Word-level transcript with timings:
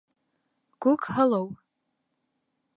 Күкһылыу! 0.85 1.47